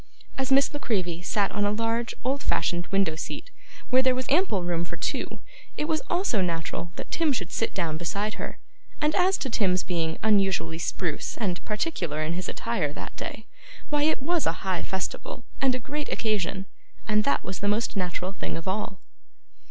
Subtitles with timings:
[0.35, 3.51] As Miss La Creevy sat on a large old fashioned window seat,
[3.91, 5.41] where there was ample room for two,
[5.77, 8.57] it was also natural that Tim should sit down beside her;
[8.99, 13.45] and as to Tim's being unusually spruce and particular in his attire that day,
[13.91, 16.65] why it was a high festival and a great occasion,
[17.07, 18.97] and that was the most natural thing of all.